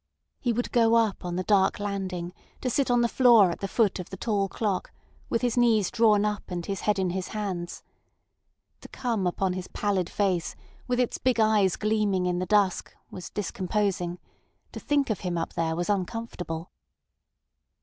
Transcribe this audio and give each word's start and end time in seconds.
He 0.39 0.51
would 0.51 0.71
go 0.71 0.95
up 0.95 1.23
on 1.23 1.35
the 1.35 1.43
dark 1.43 1.77
landing, 1.79 2.33
to 2.61 2.71
sit 2.71 2.89
on 2.89 3.01
the 3.01 3.07
floor 3.07 3.51
at 3.51 3.59
the 3.59 3.67
foot 3.67 3.99
of 3.99 4.09
the 4.09 4.17
tall 4.17 4.49
clock, 4.49 4.91
with 5.29 5.43
his 5.43 5.55
knees 5.55 5.91
drawn 5.91 6.25
up 6.25 6.41
and 6.47 6.65
his 6.65 6.81
head 6.81 6.97
in 6.97 7.11
his 7.11 7.27
hands. 7.27 7.83
To 8.79 8.87
come 8.87 9.27
upon 9.27 9.53
his 9.53 9.67
pallid 9.67 10.09
face, 10.09 10.55
with 10.87 10.99
its 10.99 11.19
big 11.19 11.39
eyes 11.39 11.75
gleaming 11.75 12.25
in 12.25 12.39
the 12.39 12.47
dusk, 12.47 12.95
was 13.11 13.29
discomposing; 13.29 14.17
to 14.71 14.79
think 14.79 15.11
of 15.11 15.19
him 15.19 15.37
up 15.37 15.53
there 15.53 15.75
was 15.75 15.87
uncomfortable. 15.87 16.71